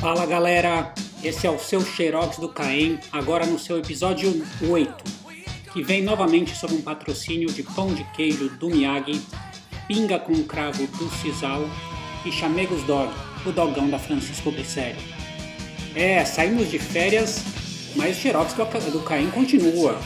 Fala 0.00 0.24
galera, 0.24 0.94
esse 1.22 1.46
é 1.46 1.50
o 1.50 1.58
seu 1.58 1.82
Xerox 1.82 2.38
do 2.38 2.48
Caem, 2.48 2.98
agora 3.12 3.44
no 3.44 3.58
seu 3.58 3.78
episódio 3.78 4.42
8, 4.66 5.04
que 5.74 5.82
vem 5.82 6.00
novamente 6.00 6.56
sob 6.56 6.72
um 6.72 6.80
patrocínio 6.80 7.52
de 7.52 7.62
pão 7.62 7.92
de 7.92 8.02
queijo 8.14 8.48
do 8.48 8.70
Miyagi, 8.70 9.20
pinga 9.86 10.18
com 10.18 10.42
cravo 10.44 10.86
do 10.86 11.10
Cisal 11.16 11.68
e 12.24 12.32
chamegos 12.32 12.82
dog, 12.84 13.12
o 13.44 13.52
dogão 13.52 13.90
da 13.90 13.98
Francisco 13.98 14.50
Bessério. 14.50 14.96
É, 15.94 16.24
saímos 16.24 16.70
de 16.70 16.78
férias, 16.78 17.44
mas 17.94 18.16
o 18.16 18.20
Xerox 18.22 18.54
do 18.54 19.00
Caem 19.00 19.30
continua. 19.30 20.00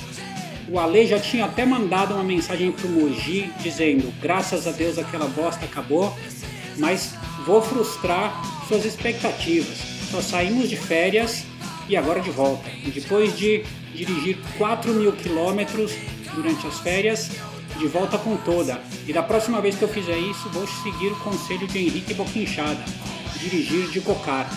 O 0.69 0.77
Ale 0.77 1.07
já 1.07 1.21
tinha 1.21 1.45
até 1.45 1.65
mandado 1.65 2.15
uma 2.15 2.25
mensagem 2.25 2.73
pro 2.73 2.89
Moji 2.89 3.49
dizendo: 3.61 4.13
graças 4.21 4.67
a 4.67 4.73
Deus 4.73 4.99
aquela 4.99 5.29
bosta 5.29 5.65
acabou, 5.67 6.13
mas 6.79 7.15
vou 7.47 7.63
frustrar 7.63 8.54
suas 8.67 8.85
expectativas. 8.85 9.79
Só 10.11 10.21
saímos 10.21 10.69
de 10.69 10.77
férias 10.77 11.45
e 11.89 11.97
agora 11.97 12.21
de 12.21 12.31
volta. 12.31 12.69
E 12.85 12.91
depois 12.91 13.37
de 13.37 13.65
dirigir 13.95 14.39
4 14.59 14.93
mil 14.93 15.13
quilômetros 15.13 15.93
durante 16.35 16.67
as 16.67 16.79
férias, 16.81 17.31
de 17.79 17.87
volta 17.87 18.19
com 18.19 18.37
toda. 18.37 18.81
E 19.07 19.13
da 19.13 19.23
próxima 19.23 19.61
vez 19.61 19.77
que 19.77 19.83
eu 19.83 19.89
fizer 19.89 20.19
isso, 20.19 20.49
vou 20.51 20.67
seguir 20.67 21.09
o 21.09 21.17
conselho 21.17 21.67
de 21.67 21.79
Henrique 21.79 22.15
Boquinchada, 22.15 22.85
dirigir 23.39 23.89
de 23.91 24.01
cocar. 24.01 24.51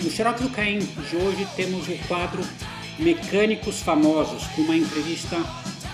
No 0.00 0.10
Xerox 0.10 0.40
do 0.40 0.50
Caim 0.50 0.78
de 0.78 1.16
hoje 1.16 1.46
temos 1.56 1.88
o 1.88 1.96
quadro 2.08 2.42
Mecânicos 2.98 3.80
Famosos, 3.80 4.44
com 4.48 4.62
uma 4.62 4.76
entrevista 4.76 5.36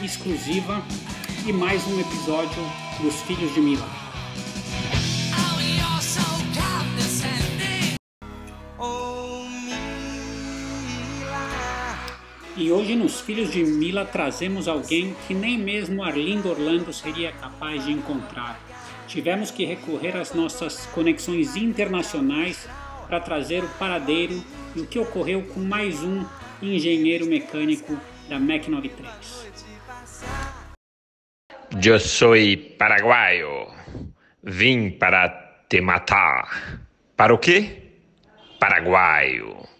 exclusiva 0.03 0.83
e 1.47 1.53
mais 1.53 1.87
um 1.87 2.01
episódio 2.01 2.63
dos 3.01 3.15
Filhos 3.23 3.53
de 3.55 3.61
Mila. 3.61 4.08
E 12.59 12.73
hoje 12.73 12.97
nos 12.97 13.21
Filhos 13.21 13.53
de 13.53 13.63
Mila 13.63 14.05
trazemos 14.05 14.67
alguém 14.67 15.15
que 15.29 15.33
nem 15.33 15.57
mesmo 15.57 16.03
Arlindo 16.03 16.51
Orlando 16.51 16.93
seria 16.93 17.31
capaz 17.31 17.85
de 17.85 17.93
encontrar. 17.93 18.61
Tivemos 19.07 19.53
que 19.53 19.65
recorrer 19.65 20.17
às 20.17 20.35
nossas 20.35 20.85
conexões 20.87 21.55
internacionais 21.55 22.69
para 23.07 23.21
trazer 23.21 23.63
o 23.63 23.69
paradeiro 23.79 24.43
e 24.75 24.81
o 24.81 24.87
que 24.89 24.99
ocorreu 24.99 25.45
com 25.45 25.61
mais 25.61 26.03
um 26.03 26.27
engenheiro 26.61 27.27
mecânico 27.27 27.97
da 28.29 28.41
Mac 28.41 28.67
93. 28.67 29.53
Eu 31.87 32.01
sou 32.01 32.35
paraguaio. 32.77 33.69
Vim 34.43 34.91
para 34.91 35.29
te 35.69 35.81
matar. 35.81 36.83
Para 37.17 37.33
o 37.33 37.39
quê? 37.39 37.83
Paraguaio. 38.59 39.78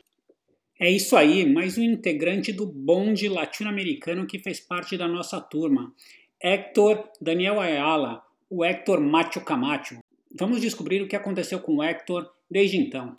É 0.81 0.89
isso 0.89 1.17
aí, 1.17 1.45
mais 1.45 1.77
um 1.77 1.83
integrante 1.83 2.53
do 2.53 2.65
bonde 2.65 3.29
latino-americano 3.29 4.29
que 4.29 4.39
fez 4.39 4.61
parte 4.61 4.97
da 4.97 5.09
nossa 5.09 5.41
turma. 5.41 5.93
Héctor 6.41 7.11
Daniel 7.21 7.61
Ayala, 7.61 8.25
o 8.49 8.65
Héctor 8.65 9.01
Macho 9.01 9.45
Camacho. 9.45 9.99
Vamos 10.39 10.61
descobrir 10.61 11.03
o 11.03 11.09
que 11.09 11.17
aconteceu 11.17 11.59
com 11.59 11.79
o 11.79 11.83
Héctor 11.83 12.33
desde 12.49 12.77
então. 12.77 13.17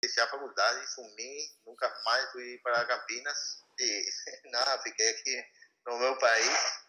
Deixei 0.00 0.22
a 0.22 0.28
faculdade, 0.28 0.86
sumi, 0.94 1.38
nunca 1.66 1.92
mais 2.04 2.30
fui 2.30 2.56
para 2.62 2.84
Campinas 2.84 3.64
e 3.76 4.04
nada, 4.52 4.80
fiquei 4.84 5.08
aqui 5.08 5.44
no 5.88 5.98
meu 5.98 6.16
país 6.18 6.86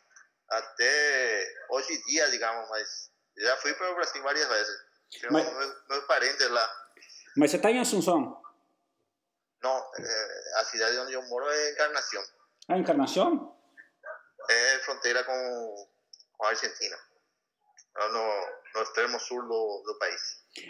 até 0.47 1.55
hoje 1.71 1.91
em 1.91 2.01
dia, 2.03 2.29
digamos, 2.29 2.69
mas 2.69 3.09
já 3.35 3.57
fui 3.57 3.73
para 3.73 3.91
o 3.93 3.95
Brasil 3.95 4.21
várias 4.21 4.47
vezes. 4.47 4.75
Tenho 5.19 5.33
mas, 5.33 5.43
meus, 5.43 5.87
meus 5.89 6.05
parentes 6.05 6.49
lá. 6.51 6.69
Mas 7.35 7.49
você 7.49 7.57
está 7.57 7.71
em 7.71 7.79
Assunção? 7.79 8.45
No, 9.67 9.91
eh, 9.99 10.51
a 10.55 10.63
cidade 10.63 10.97
onde 10.99 11.13
eu 11.13 11.21
moro 11.23 11.45
é 11.49 11.71
Encarnação. 11.71 12.23
Ah, 12.69 12.77
Encarnação? 12.77 13.53
É 14.49 14.79
fronteira 14.79 15.23
com, 15.25 15.87
com 16.37 16.45
a 16.45 16.49
Argentina. 16.49 16.97
No, 17.97 18.47
no 18.75 18.81
extremo 18.83 19.19
sul 19.19 19.41
do, 19.41 19.83
do 19.85 19.97
país. 19.99 20.21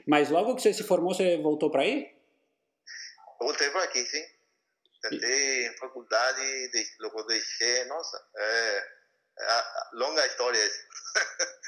Mas 0.07 0.30
logo 0.30 0.56
que 0.56 0.62
você 0.62 0.74
se 0.74 0.84
formou, 0.84 1.13
você 1.13 1.38
voltou 1.38 1.69
para 1.69 1.84
aí? 1.84 2.18
Voltei 3.40 3.69
para 3.69 3.84
aqui, 3.84 4.03
sim. 4.06 4.25
Tentei 5.02 5.68
em 5.68 5.78
faculdade, 5.78 6.72
logo 7.00 7.24
deixei. 7.24 7.86
Nossa, 7.86 8.25
é, 8.36 8.78
é 9.40 9.63
longa 9.94 10.25
história 10.25 10.57
essa. 10.57 10.88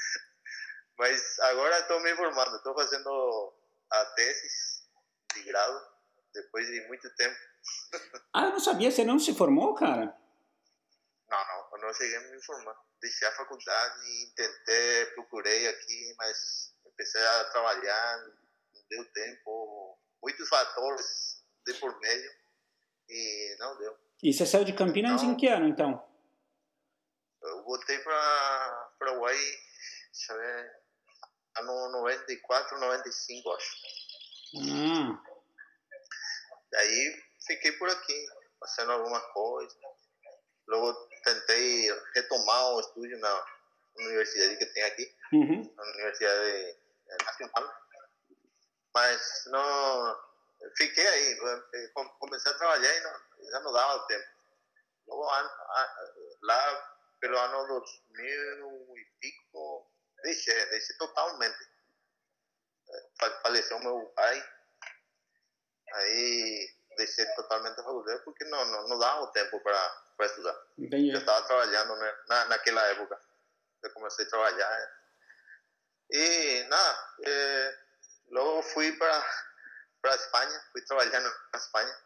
Mas 0.98 1.38
agora 1.40 1.78
estou 1.78 2.00
me 2.00 2.14
formando, 2.16 2.56
estou 2.56 2.74
fazendo 2.74 3.54
a 3.90 4.04
tese 4.06 4.48
de 5.34 5.42
grado 5.44 5.99
depois 6.32 6.66
de 6.66 6.86
muito 6.88 7.08
tempo. 7.14 7.36
ah, 8.34 8.44
eu 8.44 8.50
não 8.50 8.60
sabia, 8.60 8.90
você 8.90 9.04
não 9.04 9.18
se 9.18 9.34
formou, 9.34 9.74
cara? 9.74 10.16
Não, 11.28 11.38
não, 11.38 11.68
eu 11.72 11.86
não 11.86 11.94
cheguei 11.94 12.16
a 12.16 12.20
me 12.20 12.42
formar. 12.42 12.76
Deixei 13.00 13.28
a 13.28 13.32
faculdade 13.32 14.32
tentei, 14.36 15.06
procurei 15.14 15.68
aqui, 15.68 16.14
mas 16.18 16.74
comecei 16.82 17.20
a 17.20 17.44
trabalhar, 17.44 18.18
não 18.74 18.82
deu 18.88 19.12
tempo, 19.12 19.98
muitos 20.22 20.48
fatores 20.48 21.42
de 21.66 21.74
por 21.74 21.98
meio 22.00 22.30
e 23.08 23.56
não 23.58 23.78
deu. 23.78 23.96
E 24.22 24.32
você 24.32 24.44
saiu 24.44 24.64
de 24.64 24.74
Campinas 24.74 25.22
então, 25.22 25.32
em 25.32 25.36
que 25.36 25.48
ano, 25.48 25.68
então? 25.68 26.06
Eu 27.42 27.64
voltei 27.64 27.98
para 28.00 28.92
Paraguai, 28.98 29.36
deixa 30.12 30.32
eu 30.32 30.38
ver, 30.38 30.72
ano 31.58 31.92
94, 31.92 32.78
95, 32.78 33.50
acho. 33.52 33.76
Ah. 34.56 35.29
Daí 36.70 37.24
fiquei 37.46 37.72
por 37.72 37.88
aqui, 37.88 38.28
fazendo 38.60 38.92
algumas 38.92 39.22
coisas. 39.32 39.76
Logo 40.68 40.92
tentei 41.24 41.90
retomar 42.14 42.74
o 42.74 42.80
estúdio 42.80 43.18
na 43.18 43.46
universidade 43.96 44.56
que 44.56 44.66
tem 44.66 44.82
aqui, 44.84 45.16
uhum. 45.32 45.74
na 45.76 45.82
Universidade 45.82 46.78
Nacional. 47.24 47.74
Mas 48.94 49.44
não. 49.46 50.30
Fiquei 50.76 51.06
aí, 51.06 51.38
comecei 52.18 52.52
a 52.52 52.58
trabalhar 52.58 52.94
e 52.94 53.00
não, 53.00 53.50
já 53.50 53.60
não 53.60 53.72
dava 53.72 54.06
tempo. 54.06 54.28
Logo, 55.08 55.24
lá 56.42 56.96
pelo 57.18 57.36
ano 57.38 57.66
2000 57.66 58.96
e 58.96 59.04
pico, 59.20 59.90
deixei, 60.22 60.66
deixei 60.66 60.96
totalmente. 60.96 61.58
Faleceu 63.42 63.78
meu 63.80 64.06
pai 64.14 64.59
Aí 65.92 66.70
deixei 66.96 67.24
totalmente 67.34 67.80
a 67.80 67.84
faculdade 67.84 68.22
porque 68.24 68.44
não, 68.44 68.64
não, 68.64 68.88
não 68.88 68.98
dava 68.98 69.22
o 69.22 69.32
tempo 69.32 69.60
para 69.60 70.26
estudar. 70.26 70.56
Entendi. 70.78 71.10
Eu 71.10 71.18
estava 71.18 71.46
trabalhando 71.46 71.96
né, 71.96 72.14
na, 72.28 72.44
naquela 72.46 72.82
época. 72.88 73.20
Eu 73.82 73.90
comecei 73.92 74.24
a 74.26 74.28
trabalhar. 74.28 75.00
E, 76.10 76.64
nada, 76.64 77.14
é, 77.24 77.78
logo 78.30 78.62
fui 78.62 78.92
para 78.92 79.24
para 80.02 80.14
Espanha, 80.14 80.60
fui 80.72 80.82
trabalhando 80.82 81.30
na 81.52 81.58
Espanha. 81.58 81.96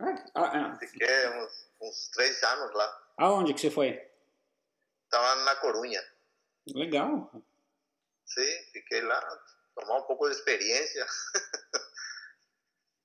Ah, 0.00 0.24
ah, 0.34 0.50
ah. 0.54 0.78
Fiquei 0.78 1.28
uns, 1.28 1.68
uns 1.80 2.08
três 2.10 2.42
anos 2.42 2.74
lá. 2.74 3.02
Aonde 3.18 3.54
que 3.54 3.60
você 3.60 3.70
foi? 3.70 4.10
Estava 5.04 5.42
na 5.42 5.56
Corunha. 5.56 6.02
Legal. 6.74 7.30
Sim, 8.24 8.64
fiquei 8.72 9.02
lá, 9.02 9.20
tomar 9.74 9.98
um 9.98 10.02
pouco 10.02 10.28
de 10.28 10.36
experiência. 10.36 11.06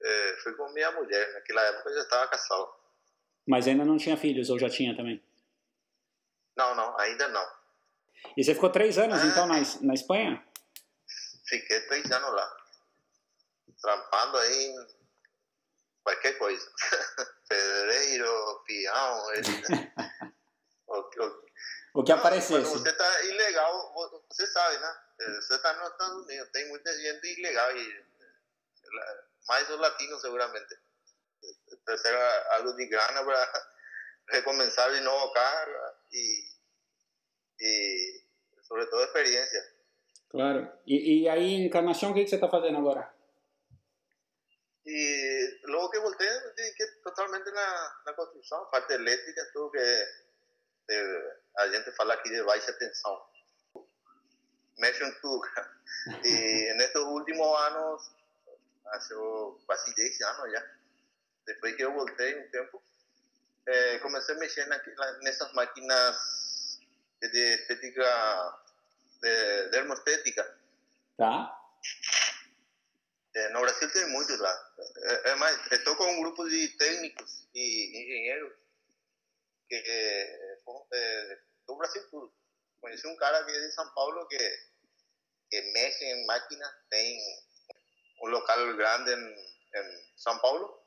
é, 0.01 0.37
fui 0.43 0.53
com 0.53 0.69
minha 0.71 0.91
mulher. 0.91 1.33
Naquela 1.33 1.61
época 1.63 1.89
eu 1.89 1.95
já 1.95 2.01
estava 2.01 2.27
casado. 2.27 2.69
Mas 3.47 3.67
ainda 3.67 3.85
não 3.85 3.97
tinha 3.97 4.17
filhos, 4.17 4.49
ou 4.49 4.57
já 4.57 4.69
tinha 4.69 4.95
também? 4.95 5.23
Não, 6.57 6.75
não, 6.75 6.97
ainda 6.99 7.27
não. 7.27 7.45
E 8.35 8.43
você 8.43 8.55
ficou 8.55 8.71
três 8.71 8.97
anos, 8.97 9.21
é, 9.21 9.27
então, 9.27 9.45
na, 9.45 9.55
na 9.81 9.93
Espanha? 9.93 10.43
Fiquei 11.47 11.81
três 11.81 12.09
anos 12.11 12.33
lá. 12.33 12.57
Trampando 13.81 14.37
aí 14.37 14.65
em 14.65 14.87
qualquer 16.03 16.37
coisa. 16.37 16.71
Pedreiro, 17.47 18.63
peão. 18.65 19.23
o, 20.87 20.99
o, 20.99 21.43
o 22.01 22.03
que 22.03 22.11
aparecesse. 22.11 22.71
Quando 22.71 22.81
você 22.81 22.89
está 22.89 23.23
ilegal, 23.25 23.93
você 24.29 24.47
sabe, 24.47 24.77
né? 24.79 24.95
Você 25.39 25.55
está 25.55 25.73
nos 25.73 25.91
Estados 25.91 26.25
Unidos, 26.25 26.49
tem 26.51 26.67
muita 26.69 26.91
gente 26.97 27.39
ilegal 27.39 27.77
e 27.77 28.05
mais 29.47 29.69
os 29.69 29.79
latinos 29.79 30.21
seguramente. 30.21 30.75
Trazer 31.85 32.15
algo 32.51 32.73
de 32.73 32.87
grana 32.87 33.23
para 33.23 33.67
recomeçar 34.29 34.91
de 34.91 35.01
novo 35.01 35.25
acá 35.31 35.67
e, 36.11 36.43
e 37.61 38.23
sobre 38.63 38.85
todo 38.87 39.03
experiência. 39.03 39.75
Claro. 40.29 40.71
E, 40.85 41.21
e 41.21 41.29
aí, 41.29 41.65
Encarnação, 41.65 42.11
o 42.11 42.13
que, 42.13 42.23
que 42.23 42.29
você 42.29 42.35
está 42.35 42.49
fazendo 42.49 42.77
agora? 42.77 43.13
E 44.85 45.59
logo 45.65 45.89
que 45.89 45.99
voltei, 45.99 46.27
dediquei 46.55 46.87
totalmente 47.03 47.49
na, 47.51 48.01
na 48.05 48.13
construção, 48.13 48.65
parte 48.69 48.93
elétrica, 48.93 49.49
tudo 49.51 49.71
que 49.71 49.79
de, 50.87 51.39
a 51.57 51.67
gente 51.69 51.91
fala 51.93 52.13
aqui 52.13 52.29
de 52.29 52.43
baixa 52.43 52.73
tensão. 52.73 53.25
Mexe 54.77 55.03
em 55.03 55.11
tudo. 55.21 55.41
E 56.23 56.73
nestes 56.75 57.01
últimos 57.01 57.59
anos 57.61 58.15
hace 58.87 59.13
quase 59.65 59.93
10 59.93 60.21
anos 60.21 60.51
já. 60.51 60.71
Depois 61.45 61.75
que 61.75 61.83
eu 61.83 61.93
voltei 61.93 62.39
um 62.39 62.49
tempo, 62.49 62.83
eh, 63.67 63.99
comecei 63.99 64.35
a 64.35 64.39
mexer 64.39 64.65
nessas 65.21 65.53
máquinas 65.53 66.79
de 67.21 67.55
estética, 67.55 68.59
de 69.21 69.69
dermoestética. 69.69 70.57
Tá. 71.17 71.61
É, 73.35 73.49
no 73.49 73.61
Brasil 73.61 73.91
tem 73.91 74.07
muitos 74.09 74.39
lá. 74.39 74.73
É, 74.97 75.29
é 75.31 75.35
mais, 75.35 75.59
estou 75.71 75.95
com 75.97 76.05
um 76.05 76.21
grupo 76.21 76.47
de 76.47 76.69
técnicos 76.69 77.47
e 77.53 78.01
engenheiros 78.01 78.53
que 79.67 79.75
é, 79.75 80.61
é, 80.93 81.39
do 81.67 81.75
Brasil 81.75 82.07
tudo. 82.09 82.33
Conheci 82.79 83.05
um 83.07 83.15
cara 83.17 83.43
que 83.43 83.51
é 83.51 83.59
de 83.59 83.71
São 83.73 83.89
Paulo 83.93 84.25
que, 84.27 84.37
que 85.49 85.61
mexe 85.73 86.05
em 86.05 86.25
máquinas, 86.25 86.71
tem 86.89 87.19
um 88.21 88.27
local 88.27 88.75
grande 88.75 89.11
em, 89.11 89.33
em 89.75 90.17
São 90.17 90.37
Paulo. 90.39 90.79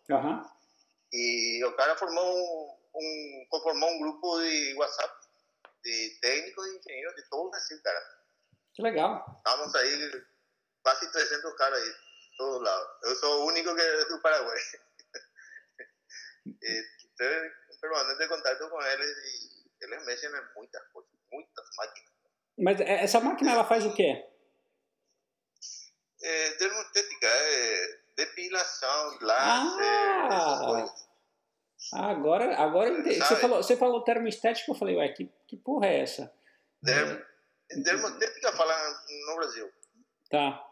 E 1.12 1.64
o 1.64 1.72
cara 1.76 1.96
formou 1.96 2.78
um, 2.94 3.46
conformou 3.50 3.90
um 3.90 3.98
grupo 4.00 4.40
de 4.40 4.74
WhatsApp 4.74 5.14
de 5.84 6.18
técnicos 6.20 6.66
e 6.66 6.78
engenheiros 6.78 7.14
de 7.16 7.28
todo 7.30 7.46
o 7.46 7.50
Brasil, 7.50 7.80
cara. 7.82 8.00
Que 8.74 8.82
legal. 8.82 9.42
Estamos 9.44 9.74
aí 9.74 10.24
quase 10.82 11.10
300 11.12 11.56
caras 11.56 11.82
aí, 11.82 11.94
todos 12.36 12.62
lados. 12.62 12.88
Eu 13.04 13.16
sou 13.16 13.42
o 13.42 13.46
único 13.46 13.74
que 13.74 13.80
é 13.80 14.04
do 14.04 14.20
Paraguai. 14.20 14.58
e 16.46 16.84
estoy 16.98 17.50
permanente 17.80 18.24
em 18.24 18.28
contato 18.28 18.68
com 18.68 18.82
eles 18.82 19.16
e 19.16 19.84
eles 19.84 20.06
mexem 20.06 20.28
em 20.28 20.54
muitas 20.56 20.82
coisas, 20.92 21.10
muitas 21.32 21.66
máquinas. 21.76 22.12
Mas 22.58 22.80
é, 22.80 23.04
essa 23.04 23.20
máquina 23.20 23.52
ela 23.52 23.64
faz 23.64 23.84
o 23.86 23.94
quê? 23.94 24.24
É, 26.22 26.54
dermoestética, 26.56 27.26
é 27.26 27.98
depilação, 28.16 29.18
laser, 29.20 29.30
Ah! 29.30 30.28
essas 30.32 30.66
coisas. 30.66 31.08
Ah, 31.94 32.10
agora, 32.10 32.56
agora 32.56 32.88
eu. 32.90 33.04
Você 33.04 33.36
falou, 33.36 33.62
você 33.62 33.76
falou 33.76 34.02
termoestética, 34.04 34.70
eu 34.70 34.74
falei, 34.74 34.96
ué, 34.96 35.08
que, 35.10 35.30
que 35.46 35.56
porra 35.56 35.86
é 35.86 36.00
essa? 36.00 36.32
Derm, 36.82 37.20
dermoestética 37.84 38.52
fala 38.52 38.74
no 39.28 39.36
Brasil. 39.36 39.70
Tá. 40.30 40.64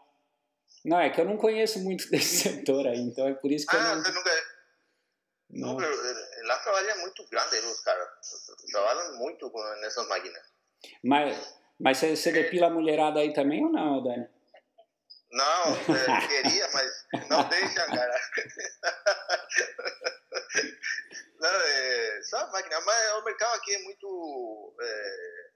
Não, 0.83 0.99
é 0.99 1.09
que 1.09 1.19
eu 1.21 1.25
não 1.25 1.37
conheço 1.37 1.79
muito 1.79 2.07
desse 2.11 2.37
setor 2.49 2.87
aí, 2.87 2.99
então 2.99 3.27
é 3.27 3.33
por 3.33 3.51
isso 3.51 3.65
que 3.65 3.75
eu 3.75 3.79
Ah, 3.79 3.95
não. 3.95 4.03
você 4.03 4.11
nunca... 4.11 4.31
não- 5.49 5.67
Não, 5.69 5.77
pero, 5.77 5.93
eh, 5.93 6.41
lá 6.43 6.57
trabalha 6.59 6.95
muito 6.97 7.25
grande 7.29 7.55
os 7.57 7.79
caras. 7.81 8.07
Trabalham 8.71 9.17
muito 9.17 9.49
nessas 9.79 10.07
máquinas. 10.09 10.43
Mas, 11.03 11.57
mas 11.79 11.97
você, 11.97 12.15
você 12.15 12.31
depila 12.33 12.67
a 12.67 12.69
mulherada 12.69 13.19
aí 13.21 13.33
também 13.33 13.63
ou 13.65 13.71
não, 13.71 14.03
Dani? 14.03 14.27
Não, 15.31 15.75
eh, 15.75 16.27
queria, 16.27 16.67
mas 16.73 16.91
não 17.29 17.47
deixa, 17.49 17.85
cara. 17.85 18.17
Não, 21.39 21.49
é, 21.49 22.21
só 22.23 22.37
a 22.37 22.47
máquina, 22.47 22.81
mas 22.81 23.11
o 23.13 23.23
mercado 23.23 23.55
aqui 23.55 23.75
é 23.75 23.79
muito. 23.83 24.75
é, 24.81 25.49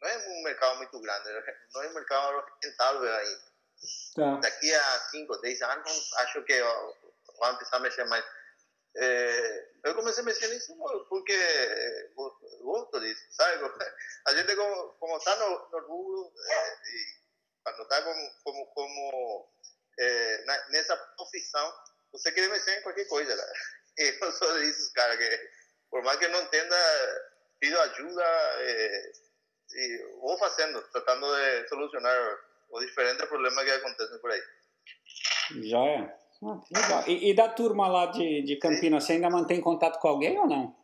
não 0.00 0.08
é 0.08 0.18
um 0.28 0.42
mercado 0.42 0.76
muito 0.78 1.00
grande, 1.00 1.28
não 1.72 1.82
é 1.82 1.88
um 1.88 1.94
mercado 1.94 2.44
rentável 2.62 3.14
ainda. 3.14 3.48
Tá. 4.16 4.36
Daqui 4.40 4.74
a 4.74 4.98
5, 5.10 5.36
10 5.40 5.62
anos, 5.62 6.12
acho 6.14 6.42
que 6.42 6.52
eu 6.52 6.66
vou 6.66 6.94
começar 7.36 7.76
a 7.76 7.80
mexer 7.80 8.04
mais. 8.06 8.24
É, 8.96 9.68
eu 9.84 9.94
comecei 9.94 10.22
a 10.22 10.26
mexer 10.26 10.48
nisso 10.48 10.76
porque 11.08 11.32
é, 11.32 12.08
go- 12.16 12.36
gosto 12.62 12.98
disso, 13.00 13.22
sabe? 13.30 13.62
A 14.26 14.34
gente, 14.34 14.56
como, 14.56 14.88
como 14.94 15.16
está 15.18 15.36
no, 15.36 15.68
no 15.70 15.86
rubro, 15.86 16.32
é, 16.50 16.74
e 16.88 17.17
quando 17.72 17.82
está 17.82 18.02
como, 18.02 18.30
como, 18.44 18.66
como 18.66 19.48
é, 19.98 20.44
na, 20.44 20.68
nessa 20.70 20.96
profissão, 21.16 21.72
você 22.12 22.32
quer 22.32 22.48
mexer 22.48 22.78
em 22.78 22.82
qualquer 22.82 23.06
coisa, 23.06 23.36
cara. 23.36 23.52
Eu 23.98 24.32
sou 24.32 24.54
desses 24.60 24.92
caras 24.92 25.16
que, 25.16 25.50
por 25.90 26.04
mais 26.04 26.16
que 26.20 26.26
eu 26.26 26.30
não 26.30 26.40
entenda, 26.42 26.76
pido 27.58 27.76
ajuda 27.80 28.22
é, 28.22 29.12
e 29.72 30.18
vou 30.20 30.38
fazendo, 30.38 30.80
tratando 30.92 31.26
de 31.34 31.68
solucionar 31.68 32.38
os 32.70 32.86
diferentes 32.86 33.26
problemas 33.26 33.64
que 33.64 33.70
acontecem 33.72 34.18
por 34.20 34.30
aí. 34.30 34.42
Já 35.68 35.78
é. 35.78 36.18
Ah, 36.44 36.60
legal. 36.70 37.04
E, 37.08 37.30
e 37.30 37.34
da 37.34 37.48
turma 37.48 37.88
lá 37.88 38.06
de, 38.06 38.42
de 38.42 38.56
Campinas, 38.56 39.02
você 39.02 39.14
ainda 39.14 39.28
mantém 39.28 39.60
contato 39.60 39.98
com 39.98 40.06
alguém 40.06 40.38
ou 40.38 40.46
não? 40.46 40.76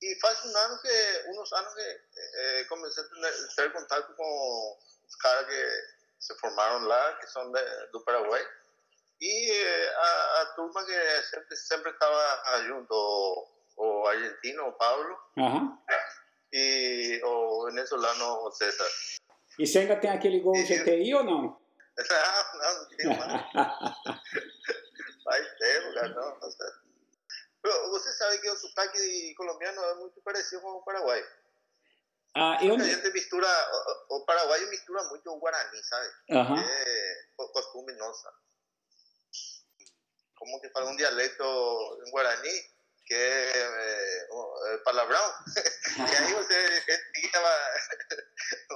E 0.00 0.20
faz 0.20 0.44
um 0.44 0.56
ano 0.56 0.80
que, 0.80 1.30
uns 1.30 1.52
anos 1.52 1.74
que 1.74 1.80
eh, 1.80 2.64
comecei 2.68 3.02
a 3.02 3.06
ter, 3.08 3.54
ter 3.56 3.72
contato 3.72 4.14
com 4.14 4.78
os 5.08 5.16
caras 5.16 5.46
que 5.46 5.96
se 6.20 6.34
formaram 6.38 6.84
lá, 6.86 7.12
que 7.14 7.26
são 7.26 7.50
de, 7.52 7.86
do 7.92 8.00
Paraguai. 8.04 8.44
E 9.20 9.50
eh, 9.50 9.94
a, 9.96 10.42
a 10.42 10.46
turma 10.56 10.84
que 10.84 11.22
sempre 11.22 11.56
sempre 11.56 11.90
estava 11.90 12.62
junto, 12.64 12.92
o, 12.92 13.48
o 13.76 14.06
argentino, 14.06 14.68
o 14.68 14.72
Pablo, 14.72 15.18
Aham. 15.38 15.78
e 16.52 17.20
o 17.24 17.64
venezuelano, 17.66 18.44
o 18.46 18.50
César. 18.52 18.88
E 19.58 19.66
você 19.66 19.78
ainda 19.80 19.96
tem 19.96 20.10
aquele 20.10 20.40
Gol 20.40 20.54
GTI 20.54 21.14
ou 21.14 21.24
não? 21.24 21.66
Não, 21.96 22.58
não, 22.58 22.74
não 22.76 22.88
tem 22.88 23.06
mais. 23.06 23.42
Faz 25.24 25.58
tempo, 25.58 25.94
cara, 25.94 26.08
não. 26.10 26.38
Você 27.90 28.12
sabe 28.12 28.38
que 28.38 28.50
o 28.50 28.56
sotaque 28.56 29.34
colombiano 29.34 29.82
é 29.82 29.94
muito 29.94 30.20
parecido 30.20 30.60
com 30.60 30.72
o 30.72 30.84
Paraguai. 30.84 31.24
Ah, 32.38 32.58
eu. 32.60 32.74
A 32.74 32.78
gente 32.78 33.10
mistura, 33.12 33.48
o, 34.10 34.16
o 34.16 34.26
paraguaio 34.26 34.68
mistura 34.68 35.02
muito 35.04 35.30
o 35.32 35.38
guarani, 35.38 35.82
sabe? 35.84 36.12
Aham. 36.32 36.58
É 36.60 37.24
co- 37.34 37.48
costume 37.48 37.94
nossa. 37.94 38.30
Como 40.34 40.60
que 40.60 40.68
fala 40.68 40.90
um 40.90 40.96
dialeto 40.96 41.42
em 42.06 42.10
guarani, 42.10 42.70
que 43.06 43.14
é, 43.14 43.52
é, 43.56 44.28
é 44.74 44.78
palavrão, 44.84 45.34
e 45.96 46.16
aí 46.16 46.34
você 46.34 46.76
enseguida 46.76 47.40
vai, 47.40 47.80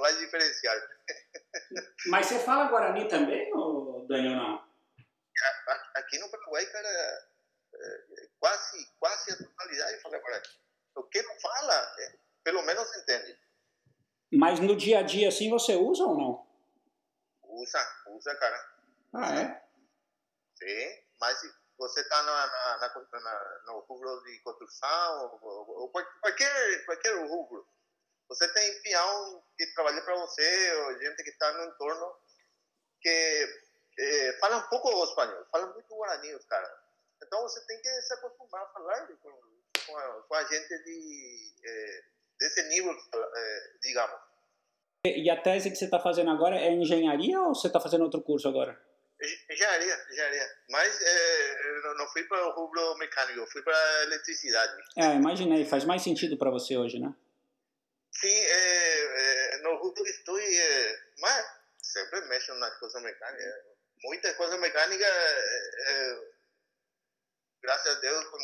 vai 0.01 0.15
diferenciar. 0.17 0.75
Mas 2.07 2.25
você 2.25 2.39
fala 2.39 2.65
Guarani 2.69 3.07
também, 3.07 3.53
ou 3.53 4.07
Dani, 4.07 4.29
ou 4.29 4.35
não? 4.35 4.71
Aqui 5.95 6.17
no 6.17 6.29
Paraguai, 6.31 6.65
cara, 6.65 6.89
é, 7.75 8.27
quase, 8.39 8.85
quase 8.99 9.33
a 9.33 9.37
totalidade 9.37 10.01
fala 10.01 10.17
guarani. 10.17 10.47
O 10.95 11.03
que 11.03 11.21
não 11.21 11.39
fala, 11.39 11.95
é, 11.99 12.13
pelo 12.43 12.63
menos 12.63 12.95
entende. 12.97 13.37
Mas 14.31 14.59
no 14.59 14.75
dia 14.75 14.99
a 14.99 15.03
dia 15.03 15.27
assim 15.29 15.49
você 15.49 15.75
usa 15.75 16.03
ou 16.03 16.17
não? 16.17 16.47
Usa, 17.43 18.03
usa, 18.07 18.35
cara. 18.35 18.71
Ah, 19.13 19.35
é? 19.41 19.63
Sim, 20.55 21.03
mas 21.19 21.37
você 21.77 22.01
está 22.01 22.23
na, 22.23 22.47
na, 22.47 22.77
na, 22.77 23.19
na, 23.19 23.61
no 23.65 23.79
rubro 23.79 24.23
de 24.23 24.39
construção, 24.39 25.39
ou, 25.41 25.49
ou, 25.49 25.69
ou 25.81 25.89
qual- 25.89 26.05
qualquer, 26.21 26.85
qualquer 26.85 27.27
rubro, 27.27 27.67
você 28.29 28.47
tem 28.53 28.81
peão 28.83 29.43
que 29.57 29.65
trabalha 29.73 30.01
para 30.03 30.15
você, 30.15 30.71
ou 30.75 30.99
gente 30.99 31.23
que 31.23 31.29
está 31.31 31.51
no 31.53 31.65
entorno, 31.65 32.15
que 33.01 33.63
eh, 33.99 34.37
fala 34.39 34.57
um 34.57 34.69
pouco 34.69 34.89
o 34.89 35.03
espanhol, 35.03 35.45
fala 35.51 35.67
muito 35.73 35.93
guarani 35.93 36.33
os 36.35 36.45
caras. 36.45 36.71
Então 37.21 37.41
você 37.41 37.59
tem 37.65 37.81
que 37.81 38.01
se 38.03 38.13
acostumar 38.13 38.61
a 38.63 38.67
falar 38.67 39.07
com, 39.07 39.31
com, 39.85 39.97
a, 39.97 40.21
com 40.23 40.35
a 40.35 40.43
gente 40.45 40.83
de, 40.83 41.53
eh, 41.65 42.03
desse 42.39 42.63
nível, 42.69 42.95
eh, 43.13 43.73
digamos. 43.81 44.30
E 45.03 45.27
a 45.31 45.41
tese 45.41 45.71
que 45.71 45.75
você 45.75 45.85
está 45.85 45.99
fazendo 45.99 46.29
agora 46.29 46.55
é 46.57 46.71
engenharia 46.71 47.39
ou 47.41 47.55
você 47.55 47.65
está 47.67 47.79
fazendo 47.79 48.03
outro 48.03 48.21
curso 48.21 48.47
agora? 48.47 48.79
Engenharia, 49.49 50.05
engenharia. 50.11 50.47
Mas 50.69 51.01
eu 51.01 51.95
não- 51.95 52.07
fui 52.09 52.23
para 52.25 52.47
o 52.47 52.51
rubro 52.51 52.95
mecânico, 52.97 53.39
eu 53.39 53.47
fui 53.47 53.63
para 53.63 54.03
eletricidade. 54.03 54.73
É, 54.97 55.15
imaginei, 55.15 55.65
faz 55.65 55.85
mais 55.85 56.03
sentido 56.03 56.37
para 56.37 56.51
você 56.51 56.77
hoje, 56.77 56.99
né? 56.99 57.13
Sim, 58.11 58.27
é, 58.27 59.55
é, 59.55 59.61
no 59.63 59.75
rubro 59.77 60.05
estou, 60.05 60.37
é, 60.39 60.99
mas 61.19 61.45
sempre 61.81 62.21
mexo 62.27 62.53
nas 62.55 62.77
coisas 62.77 63.01
mecânicas. 63.01 63.53
Muitas 64.03 64.35
coisas 64.35 64.59
mecânicas, 64.59 65.07
é, 65.07 65.91
é, 65.91 66.21
graças 67.63 67.97
a 67.97 67.99
Deus, 68.01 68.23
com, 68.25 68.37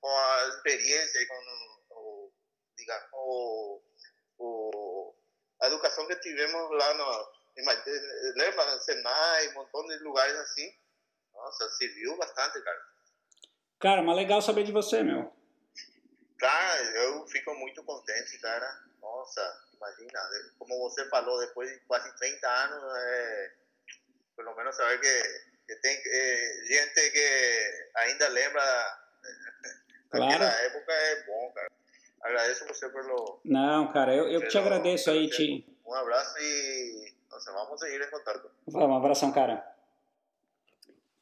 com 0.00 0.08
a 0.16 0.48
experiência 0.48 1.18
e 1.20 1.26
com 1.26 1.34
o, 1.90 2.32
diga, 2.76 3.08
o, 3.14 3.80
a 5.64 5.68
educação 5.68 6.06
que 6.06 6.16
tivemos 6.16 6.70
lá 6.78 6.94
no, 6.94 7.32
ima- 7.56 7.82
lembra, 8.36 8.74
no 8.74 8.80
Senai, 8.80 9.48
um 9.48 9.54
montão 9.54 9.86
de 9.86 9.96
lugares 9.98 10.34
assim. 10.36 10.72
Nossa, 11.32 11.68
serviu 11.70 12.16
bastante, 12.16 12.60
cara. 12.62 12.82
Cara, 13.80 14.02
mas 14.02 14.16
legal 14.16 14.40
saber 14.42 14.64
de 14.64 14.72
você, 14.72 15.02
meu. 15.02 15.32
Cara, 16.38 16.82
eu 17.02 17.26
fico 17.28 17.54
muito 17.54 17.82
contente, 17.84 18.38
cara. 18.38 18.82
Nossa, 19.00 19.64
imagina, 19.74 20.20
como 20.58 20.78
você 20.88 21.08
falou, 21.08 21.38
depois 21.40 21.70
de 21.70 21.78
quase 21.86 22.14
30 22.16 22.48
anos, 22.48 22.96
é, 22.98 23.52
pelo 24.36 24.54
menos 24.56 24.76
saber 24.76 25.00
que, 25.00 25.22
que 25.66 25.76
tem 25.80 26.02
é, 26.06 26.64
gente 26.66 27.10
que 27.10 27.88
ainda 27.96 28.28
lembra 28.28 28.62
Claro. 30.10 30.30
daquela 30.30 30.50
época 30.62 30.92
é 30.92 31.22
bom, 31.24 31.52
cara. 31.52 31.72
Agradeço 32.24 32.66
você 32.66 32.88
pelo, 32.88 33.38
Não, 33.44 33.92
cara, 33.92 34.16
eu, 34.16 34.26
eu 34.28 34.48
te 34.48 34.56
agradeço 34.56 35.10
aí. 35.10 35.28
Ti. 35.28 35.66
Um 35.86 35.92
abraço 35.92 36.34
e 36.40 37.12
nossa, 37.30 37.52
vamos 37.52 37.78
seguir 37.78 38.00
em 38.00 38.10
contato. 38.10 38.50
Vamos, 38.66 38.88
um 38.88 38.96
abração, 38.96 39.30
cara. 39.30 39.62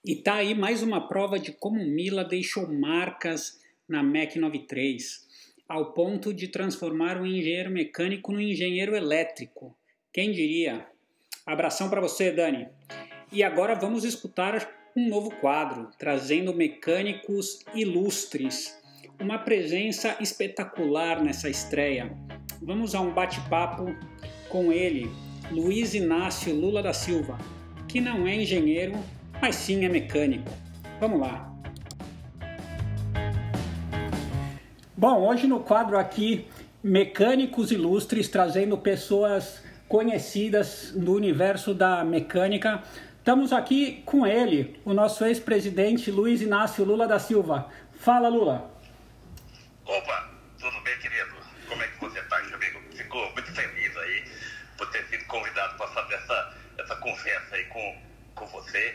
E 0.05 0.15
tá 0.15 0.35
aí 0.35 0.55
mais 0.55 0.81
uma 0.83 1.09
prova 1.09 1.41
de 1.41 1.53
como 1.53 1.85
Mila 1.85 2.25
deixou 2.25 2.69
marcas 2.69 3.61
na 3.89 4.03
Mac 4.03 4.37
93, 4.37 5.27
ao 5.69 5.93
ponto 5.93 6.33
de 6.33 6.49
transformar 6.49 7.17
um 7.17 7.27
engenheiro 7.27 7.71
mecânico 7.71 8.31
no 8.31 8.41
engenheiro 8.41 8.95
elétrico. 8.95 9.77
Quem 10.13 10.31
diria? 10.31 10.87
Abração 11.45 11.91
para 11.91 12.01
você, 12.01 12.31
Dani. 12.31 12.69
E 13.33 13.43
agora 13.43 13.75
vamos 13.75 14.05
escutar 14.05 14.71
um 14.95 15.09
novo 15.09 15.35
quadro, 15.37 15.91
trazendo 15.99 16.55
mecânicos 16.55 17.65
ilustres. 17.75 18.79
Uma 19.23 19.39
presença 19.39 20.17
espetacular 20.19 21.23
nessa 21.23 21.49
estreia. 21.49 22.11
Vamos 22.61 22.93
a 22.93 23.01
um 23.01 23.13
bate-papo 23.13 23.95
com 24.49 24.73
ele, 24.73 25.09
Luiz 25.49 25.95
Inácio 25.95 26.53
Lula 26.53 26.83
da 26.83 26.93
Silva, 26.93 27.39
que 27.87 28.01
não 28.01 28.27
é 28.27 28.35
engenheiro, 28.35 28.99
mas 29.41 29.55
sim 29.55 29.85
é 29.85 29.89
mecânico. 29.89 30.51
Vamos 30.99 31.21
lá. 31.21 31.55
Bom, 34.97 35.25
hoje 35.29 35.47
no 35.47 35.61
quadro 35.61 35.97
aqui, 35.97 36.49
Mecânicos 36.83 37.71
Ilustres, 37.71 38.27
trazendo 38.27 38.77
pessoas 38.77 39.63
conhecidas 39.87 40.93
do 40.97 41.15
universo 41.15 41.73
da 41.73 42.05
mecânica. 42.05 42.83
Estamos 43.19 43.53
aqui 43.53 44.03
com 44.05 44.27
ele, 44.27 44.81
o 44.85 44.93
nosso 44.93 45.25
ex-presidente 45.25 46.11
Luiz 46.11 46.43
Inácio 46.43 46.85
Lula 46.85 47.07
da 47.07 47.21
Silva. 47.21 47.69
Fala, 47.93 48.29
Lula. 48.29 48.82
Opa, 49.93 50.27
tudo 50.59 50.81
bem, 50.81 50.97
querido? 51.01 51.37
Como 51.69 51.83
é 51.83 51.87
que 51.87 52.01
você 52.01 52.19
está, 52.19 52.39
amigo? 52.39 52.81
Fico 52.97 53.19
muito 53.19 53.53
feliz 53.53 53.95
aí 53.99 54.25
por 54.79 54.91
ter 54.91 55.05
sido 55.05 55.23
convidado 55.27 55.77
para 55.77 55.87
fazer 55.89 56.15
essa, 56.15 56.55
essa 56.79 56.97
conversa 56.97 57.55
aí 57.55 57.65
com, 57.67 57.99
com 58.35 58.47
você 58.47 58.95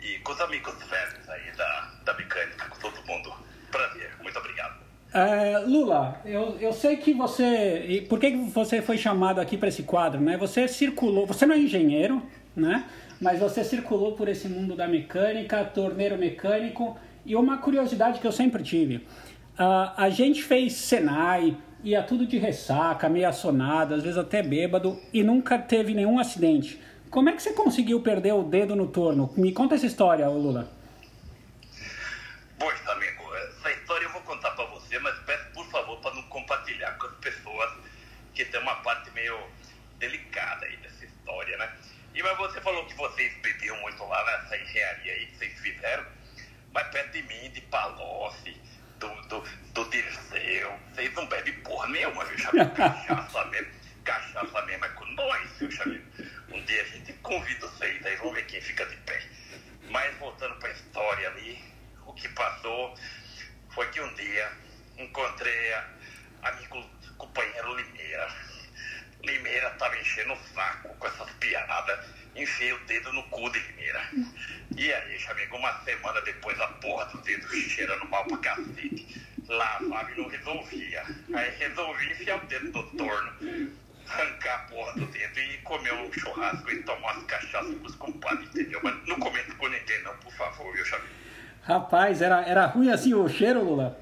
e 0.00 0.16
com 0.20 0.30
os 0.30 0.40
amigos 0.40 0.74
velhos 0.74 1.28
aí 1.28 1.50
da, 1.56 1.90
da 2.04 2.14
mecânica, 2.14 2.68
com 2.68 2.78
todo 2.78 3.04
mundo. 3.04 3.34
Prazer, 3.72 4.12
muito 4.22 4.38
obrigado. 4.38 4.76
É, 5.12 5.58
Lula, 5.66 6.20
eu, 6.24 6.56
eu 6.60 6.72
sei 6.72 6.98
que 6.98 7.12
você. 7.12 7.86
E 7.88 8.02
por 8.02 8.20
que 8.20 8.30
você 8.36 8.80
foi 8.80 8.96
chamado 8.96 9.40
aqui 9.40 9.58
para 9.58 9.66
esse 9.68 9.82
quadro, 9.82 10.20
né? 10.20 10.36
Você 10.36 10.68
circulou, 10.68 11.26
você 11.26 11.46
não 11.46 11.56
é 11.56 11.58
engenheiro, 11.58 12.22
né? 12.54 12.88
Mas 13.20 13.40
você 13.40 13.64
circulou 13.64 14.14
por 14.14 14.28
esse 14.28 14.46
mundo 14.48 14.76
da 14.76 14.86
mecânica, 14.86 15.64
torneiro 15.64 16.16
mecânico, 16.16 16.96
e 17.26 17.34
uma 17.34 17.58
curiosidade 17.58 18.20
que 18.20 18.26
eu 18.26 18.30
sempre 18.30 18.62
tive. 18.62 19.04
Uh, 19.58 19.90
a 19.96 20.08
gente 20.08 20.42
fez 20.42 20.74
Senai, 20.74 21.56
ia 21.82 22.00
tudo 22.02 22.24
de 22.24 22.38
ressaca, 22.38 23.08
meio 23.08 23.28
assonado, 23.28 23.94
às 23.94 24.02
vezes 24.02 24.16
até 24.16 24.40
bêbado, 24.40 25.00
e 25.12 25.24
nunca 25.24 25.58
teve 25.58 25.94
nenhum 25.94 26.18
acidente. 26.18 26.80
Como 27.10 27.28
é 27.28 27.32
que 27.32 27.42
você 27.42 27.52
conseguiu 27.52 28.00
perder 28.00 28.34
o 28.34 28.44
dedo 28.44 28.76
no 28.76 28.86
torno? 28.86 29.32
Me 29.36 29.50
conta 29.50 29.74
essa 29.74 29.86
história, 29.86 30.28
Lula. 30.28 30.70
Pois, 32.58 32.88
amigo, 32.88 33.34
essa 33.34 33.72
história 33.72 34.04
eu 34.04 34.12
vou 34.12 34.20
contar 34.22 34.50
para 34.52 34.64
você, 34.66 34.98
mas 35.00 35.18
peço 35.26 35.50
por 35.52 35.66
favor 35.70 35.98
para 36.00 36.14
não 36.14 36.22
compartilhar 36.24 36.92
com 36.92 37.06
as 37.06 37.14
pessoas 37.14 37.72
que 38.34 38.44
tem 38.44 38.60
uma 38.60 38.76
parte 38.76 39.10
meio 39.12 39.38
delicada 39.98 40.66
aí 40.66 40.76
dessa 40.76 41.04
história, 41.04 41.56
né? 41.56 41.72
E 42.14 42.22
mas 42.22 42.36
você 42.36 42.60
falou 42.60 42.84
que 42.86 42.94
vocês 42.94 43.32
bebiam 43.42 43.80
muito 43.80 44.04
lá 44.04 44.24
nessa 44.24 44.56
engenharia 44.56 45.12
aí 45.12 45.26
que 45.26 45.38
vocês 45.38 45.58
fizeram, 45.60 46.04
mas 46.72 46.88
perto 46.88 47.12
de 47.12 47.22
mim, 47.22 47.50
de 47.50 47.60
Palocci, 47.62 48.52
do, 49.28 49.44
do, 49.74 49.84
Dirceu, 49.90 50.78
vocês 50.92 51.12
não 51.14 51.26
bebem 51.26 51.54
porra 51.60 51.88
nenhuma, 51.88 52.24
viu, 52.24 52.38
Xavier? 52.38 52.74
Cachaça 52.74 53.44
mesmo, 53.50 53.72
cachaça 54.04 54.62
mesmo 54.62 54.84
é 54.84 54.88
com 54.90 55.04
nós, 55.06 55.50
viu, 55.58 55.70
Xavier? 55.70 56.02
Um 56.52 56.64
dia 56.64 56.82
a 56.82 56.86
gente 56.86 57.12
convida 57.14 57.66
vocês, 57.66 58.04
aí 58.04 58.16
vamos 58.16 58.34
ver 58.34 58.46
quem 58.46 58.60
fica 58.60 58.86
de 58.86 58.96
pé. 58.96 59.22
Mas 59.90 60.16
voltando 60.18 60.54
para 60.56 60.68
a 60.68 60.72
história 60.72 61.28
ali, 61.28 61.62
o 62.06 62.12
que 62.14 62.28
passou 62.30 62.94
foi 63.70 63.86
que 63.88 64.00
um 64.00 64.14
dia 64.14 64.50
encontrei 64.96 65.74
a 65.74 65.84
amigo 66.42 66.84
companheiro 67.16 67.74
Limeira. 67.74 68.28
Limeira 69.22 69.68
estava 69.68 69.98
enchendo 69.98 70.32
o 70.32 70.54
saco 70.54 70.94
com 70.96 71.06
essas 71.06 71.30
piadas, 71.32 72.06
enfiei 72.34 72.72
o 72.72 72.78
dedo 72.86 73.12
no 73.12 73.22
cu 73.24 73.50
de 73.50 73.58
Limeira. 73.58 74.08
E 74.76 74.92
aí, 74.92 75.26
amigo, 75.28 75.56
uma 75.56 75.84
semana 75.84 76.20
depois 76.22 76.58
a 76.60 76.68
porra 76.68 77.06
do 77.06 77.18
dedo 77.18 77.48
cheirando 77.48 78.08
mal 78.08 78.24
pra 78.26 78.38
cacete. 78.38 79.26
Lavava 79.48 80.10
e 80.12 80.18
não 80.18 80.28
resolvia. 80.28 81.02
Aí 81.34 81.50
resolvi 81.58 82.10
enfiar 82.12 82.36
o 82.36 82.46
dedo 82.46 82.70
no 82.70 82.82
torno 82.96 83.78
arrancar 84.08 84.54
a 84.54 84.58
porra 84.70 84.92
do 84.94 85.06
dedo 85.06 85.38
e 85.38 85.58
comer 85.58 85.92
um 85.92 86.12
churrasco 86.12 86.70
e 86.70 86.82
tomar 86.82 87.12
umas 87.12 87.24
cachaças 87.24 87.94
entendeu? 88.34 88.80
Mas 88.82 88.94
não 89.06 89.18
comenta 89.18 89.54
com 89.54 89.68
ninguém 89.68 90.02
não, 90.02 90.16
por 90.16 90.32
favor, 90.32 90.72
viu, 90.74 90.84
Xavier? 90.84 91.10
Rapaz, 91.62 92.22
era, 92.22 92.42
era 92.42 92.66
ruim 92.66 92.90
assim 92.90 93.14
o 93.14 93.28
cheiro, 93.28 93.62
Lula? 93.62 94.00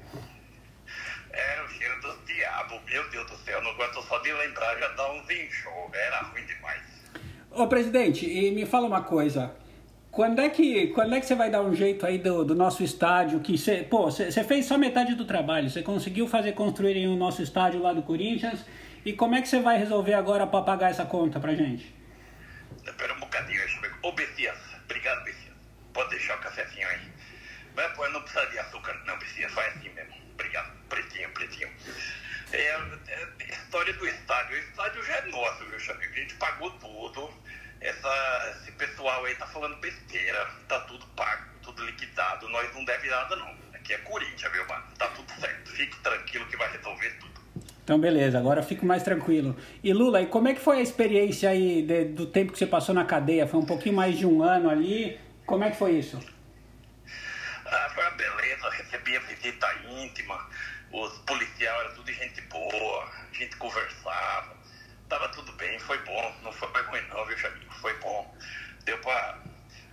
Era 1.31 1.65
o 1.65 1.69
cheiro 1.69 2.01
do 2.01 2.25
diabo, 2.25 2.79
meu 2.85 3.09
Deus 3.09 3.29
do 3.29 3.37
céu, 3.37 3.61
não 3.61 3.71
aguento 3.71 4.01
só 4.01 4.19
de 4.19 4.31
lembrar, 4.31 4.77
já 4.79 4.87
dá 4.89 5.11
uns 5.11 5.29
enxoga, 5.29 5.97
era 5.97 6.21
ruim 6.21 6.45
demais. 6.45 6.81
Ô, 7.51 7.67
presidente, 7.67 8.25
e 8.25 8.51
me 8.51 8.65
fala 8.65 8.87
uma 8.87 9.01
coisa... 9.01 9.55
Quando 10.09 10.39
é 10.39 10.49
que, 10.49 10.87
quando 10.87 11.13
é 11.13 11.19
que 11.19 11.27
você 11.27 11.35
vai 11.35 11.51
dar 11.51 11.61
um 11.61 11.75
jeito 11.75 12.03
aí 12.03 12.17
do, 12.17 12.43
do 12.43 12.55
nosso 12.55 12.81
estádio? 12.81 13.39
Que 13.39 13.55
você, 13.55 13.83
pô, 13.83 14.09
você 14.09 14.43
fez 14.43 14.65
só 14.65 14.75
metade 14.75 15.13
do 15.13 15.25
trabalho. 15.25 15.69
Você 15.69 15.83
conseguiu 15.83 16.27
fazer 16.27 16.53
construírem 16.53 17.07
o 17.07 17.15
nosso 17.15 17.43
estádio 17.43 17.79
lá 17.79 17.93
do 17.93 18.01
Corinthians 18.01 18.65
e 19.05 19.13
como 19.13 19.35
é 19.35 19.43
que 19.43 19.47
você 19.47 19.59
vai 19.59 19.77
resolver 19.77 20.15
agora 20.15 20.47
para 20.47 20.63
pagar 20.63 20.89
essa 20.89 21.05
conta 21.05 21.39
pra 21.39 21.53
gente? 21.53 21.93
Bocadinho, 22.83 23.16
Ô, 24.07 24.11
Bessias, 24.13 24.57
obrigado, 24.85 25.21
Bessias. 25.25 25.53
Pode 25.93 26.11
deixar 26.11 26.37
o 26.37 26.39
cafezinho 26.39 26.87
aí. 26.87 27.11
Mas, 27.75 27.91
pô, 27.91 28.07
não 28.07 28.21
precisa 28.21 28.45
de 28.45 28.57
açúcar, 28.57 28.93
não, 29.05 29.19
Bessias, 29.19 29.51
vai 29.51 29.67
assim 29.67 29.89
mesmo. 29.89 30.15
Obrigado, 30.31 30.71
pretinho, 30.87 31.29
pretinho. 31.31 31.69
É, 32.53 32.57
é, 32.57 33.27
é 33.39 33.51
história 33.51 33.91
do 33.91 34.07
estádio. 34.07 34.55
O 34.55 34.59
estádio 34.59 35.03
já 35.03 35.15
é 35.15 35.25
nosso, 35.25 35.65
viu, 35.65 35.77
Xavier? 35.77 36.09
A 36.09 36.15
gente 36.15 36.35
pagou 36.35 36.71
tudo. 36.79 37.33
Essa, 37.81 38.57
esse 38.61 38.71
pessoal 38.71 39.25
aí 39.25 39.35
tá 39.35 39.45
falando 39.47 39.75
besteira. 39.81 40.49
Tá 40.69 40.79
tudo 40.85 41.05
pago, 41.07 41.43
tudo 41.61 41.85
liquidado. 41.85 42.47
Nós 42.47 42.73
não 42.73 42.85
deve 42.85 43.09
nada, 43.09 43.35
não. 43.35 43.57
Aqui 43.73 43.93
é 43.93 43.97
Corinthians, 43.97 44.53
viu, 44.53 44.65
mano? 44.69 44.85
Tá 44.97 45.09
tudo 45.09 45.29
certo. 45.37 45.69
Fique 45.71 45.99
tranquilo 45.99 46.47
que 46.47 46.55
vai 46.55 46.71
resolver 46.71 47.11
tudo. 47.19 47.26
Então, 47.87 47.97
beleza, 47.97 48.37
agora 48.37 48.61
fico 48.61 48.85
mais 48.85 49.01
tranquilo. 49.01 49.55
E 49.81 49.93
Lula, 49.93 50.21
e 50.21 50.25
como 50.25 50.49
é 50.49 50.53
que 50.53 50.59
foi 50.59 50.79
a 50.79 50.81
experiência 50.81 51.49
aí 51.49 51.81
de, 51.81 52.03
do 52.03 52.25
tempo 52.25 52.51
que 52.51 52.57
você 52.57 52.67
passou 52.67 52.93
na 52.93 53.05
cadeia? 53.05 53.47
Foi 53.47 53.61
um 53.61 53.65
pouquinho 53.65 53.95
mais 53.95 54.17
de 54.17 54.25
um 54.25 54.43
ano 54.43 54.69
ali. 54.69 55.17
Como 55.45 55.63
é 55.63 55.71
que 55.71 55.77
foi 55.77 55.91
isso? 55.93 56.19
Ah, 57.65 57.89
foi 57.95 58.03
uma 58.03 58.11
beleza, 58.11 58.69
recebia 58.71 59.21
visita 59.21 59.73
íntima, 59.87 60.49
os 60.91 61.17
policiais 61.19 61.79
eram 61.79 61.95
tudo 61.95 62.11
gente 62.11 62.41
boa, 62.41 63.05
a 63.05 63.33
gente 63.33 63.55
conversava, 63.55 64.57
tava 65.07 65.29
tudo 65.29 65.53
bem, 65.53 65.79
foi 65.79 65.97
bom, 65.99 66.35
não 66.43 66.51
foi 66.51 66.67
ruim 66.67 67.01
não, 67.07 67.25
viu, 67.25 67.37
Chavinho? 67.37 67.71
Foi 67.71 67.97
bom. 67.99 68.35
Deu 68.83 68.97
pra, 68.97 69.39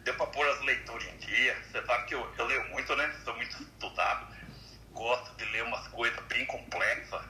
deu 0.02 0.14
pra 0.14 0.26
pôr 0.26 0.48
as 0.48 0.60
leituras 0.62 1.06
em 1.06 1.16
dia. 1.18 1.56
Você 1.70 1.80
sabe 1.80 2.06
que 2.06 2.16
eu, 2.16 2.28
eu 2.38 2.46
leio 2.46 2.68
muito, 2.70 2.96
né? 2.96 3.14
Sou 3.24 3.36
muito 3.36 3.52
estudado, 3.52 4.26
gosto 4.90 5.32
de 5.36 5.44
ler 5.52 5.62
umas 5.62 5.86
coisas 5.86 6.18
bem 6.24 6.44
complexas 6.46 7.22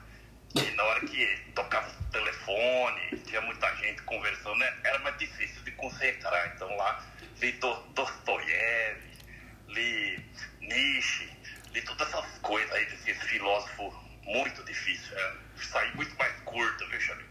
e 0.55 0.71
na 0.71 0.83
hora 0.83 1.01
que 1.01 1.37
tocava 1.53 1.89
o 1.89 2.11
telefone, 2.11 3.19
tinha 3.25 3.41
muita 3.41 3.75
gente 3.75 4.01
conversando, 4.03 4.55
né? 4.55 4.73
era 4.85 4.99
mais 4.99 5.17
difícil 5.17 5.61
de 5.63 5.71
concentrar. 5.71 6.53
Então 6.55 6.73
lá 6.77 7.03
li 7.41 7.51
Dostoiévski, 7.93 9.25
li 9.67 10.23
Nietzsche, 10.61 11.29
li 11.73 11.81
todas 11.81 12.07
essas 12.07 12.37
coisas 12.39 12.71
aí 12.71 12.85
desses 12.85 13.21
filósofos 13.23 13.93
muito 14.23 14.63
difícil. 14.63 15.17
É, 15.17 15.33
saí 15.61 15.93
muito 15.93 16.15
mais 16.17 16.33
curto, 16.45 16.87
viu, 16.87 17.01
Xavier? 17.01 17.27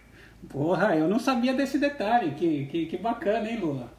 Porra, 0.51 0.95
eu 0.95 1.09
não 1.09 1.19
sabia 1.19 1.55
desse 1.55 1.74
detalhe. 1.89 2.33
Que, 2.33 2.67
que, 2.67 2.87
que 2.87 2.97
bacana, 2.97 3.49
hein, 3.49 3.59
Lula? 3.59 3.93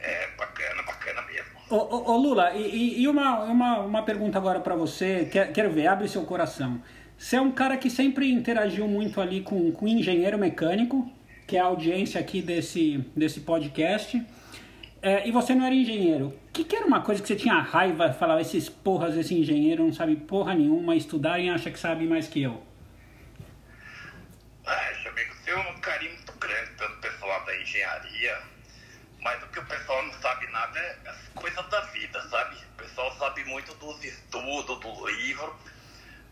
É, 0.00 0.28
bacana, 0.36 0.82
bacana 0.82 1.22
mesmo. 1.22 1.54
Ô, 1.70 1.76
ô, 1.76 2.12
ô 2.12 2.16
Lula, 2.16 2.52
e, 2.54 3.02
e, 3.02 3.08
uma, 3.08 3.44
uma, 3.44 3.78
uma 3.80 4.02
pergunta 4.02 4.38
agora 4.38 4.60
para 4.60 4.74
você. 4.74 5.28
Quero, 5.30 5.52
quero 5.52 5.70
ver, 5.70 5.86
abre 5.86 6.08
seu 6.08 6.24
coração. 6.24 6.80
Você 7.16 7.36
é 7.36 7.40
um 7.40 7.52
cara 7.52 7.76
que 7.76 7.88
sempre 7.88 8.30
interagiu 8.30 8.86
muito 8.86 9.20
ali 9.20 9.40
com, 9.40 9.72
com 9.72 9.88
engenheiro 9.88 10.38
mecânico, 10.38 11.10
que 11.46 11.56
é 11.56 11.60
a 11.60 11.64
audiência 11.64 12.20
aqui 12.20 12.42
desse, 12.42 12.98
desse 13.16 13.40
podcast. 13.40 14.22
É, 15.00 15.26
e 15.28 15.30
você 15.30 15.54
não 15.54 15.64
era 15.64 15.74
engenheiro. 15.74 16.28
O 16.48 16.52
que, 16.52 16.64
que, 16.64 16.74
era 16.74 16.86
uma 16.86 17.02
coisa 17.02 17.20
que 17.20 17.28
você 17.28 17.36
tinha 17.36 17.60
raiva, 17.60 18.12
falava, 18.12 18.40
esses 18.40 18.68
porras, 18.68 19.16
esse 19.16 19.34
engenheiro 19.34 19.84
não 19.84 19.92
sabe 19.92 20.16
porra 20.16 20.54
nenhuma, 20.54 20.96
estudarem 20.96 21.48
e 21.48 21.50
acha 21.50 21.70
que 21.70 21.78
sabe 21.78 22.06
mais 22.06 22.26
que 22.26 22.42
eu? 22.42 22.62
Ah, 24.66 24.90
amigo, 25.10 25.34
tem 25.44 25.54
um 25.54 25.80
carinho 25.80 26.13
engenharia, 27.74 28.40
mas 29.20 29.42
o 29.42 29.46
que 29.48 29.58
o 29.58 29.66
pessoal 29.66 30.02
não 30.04 30.12
sabe 30.20 30.46
nada 30.48 30.78
é 30.78 31.08
as 31.08 31.28
coisas 31.34 31.66
da 31.68 31.80
vida, 31.80 32.22
sabe? 32.28 32.56
O 32.56 32.76
pessoal 32.76 33.12
sabe 33.18 33.44
muito 33.44 33.74
dos 33.74 34.04
estudos, 34.04 34.78
do 34.80 35.06
livro, 35.08 35.58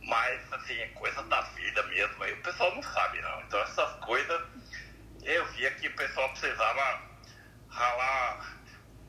mas, 0.00 0.52
assim, 0.52 0.78
é 0.78 0.87
coisa 0.88 1.22
da 1.25 1.40
vida 1.40 1.82
mesmo. 1.84 2.22
Aí 2.22 2.32
o 2.32 2.42
pessoal 2.42 2.75
não 2.75 2.82
sabe, 2.82 3.20
não. 3.20 3.40
Então, 3.42 3.61
essas 3.61 3.90
coisas, 4.04 4.42
eu 5.22 5.46
via 5.52 5.70
que 5.72 5.88
o 5.88 5.96
pessoal 5.96 6.28
precisava 6.30 7.02
ralar, 7.68 8.56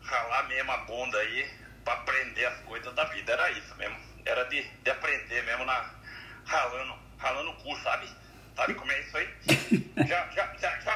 ralar 0.01 0.43
mesmo 0.47 0.71
a 0.71 0.77
bunda 0.77 1.17
aí 1.19 1.51
para 1.83 1.93
aprender 1.93 2.45
as 2.45 2.59
coisas 2.61 2.93
da 2.93 3.03
vida. 3.05 3.33
Era 3.33 3.51
isso 3.51 3.75
mesmo. 3.75 3.99
Era 4.25 4.43
de, 4.45 4.61
de 4.61 4.89
aprender 4.91 5.43
mesmo 5.43 5.65
na 5.65 5.93
ralando, 6.45 6.95
ralando 7.17 7.51
o 7.51 7.55
cu, 7.55 7.75
sabe? 7.81 8.07
Sabe 8.55 8.73
como 8.75 8.91
é 8.91 8.99
isso 8.99 9.17
aí? 9.17 9.27
já, 10.07 10.29
já, 10.31 10.53
já, 10.59 10.79
já 10.79 10.93